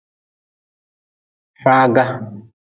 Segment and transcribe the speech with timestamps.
[1.61, 2.03] Faaga.